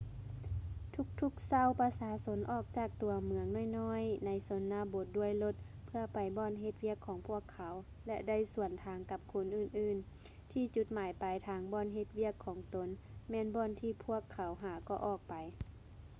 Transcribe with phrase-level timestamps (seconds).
[0.93, 3.47] ທຸກໆເຊົ້າ ປະຊາຊົນອອກຈາກຕົວເມືອງ
[3.79, 7.73] ນ້ອຍໆໃນຊົນນະບົດດ້ວຍລົດ ເພື່ອໄປບ່ອນເຮັດວຽກຂອງພວກເຂົາ
[8.07, 12.87] ແລະ ໄດ້ສວນທາງກັບຄົນອື່ນໆ ທີ່ຈຸດໝາຍປາຍທາງບ່ອນເຮັດວຽກຂອງຕົນ
[13.29, 15.33] ແມ່ນບ່ອນທີ່ພວກເຂົາຫາກໍອອກໄປ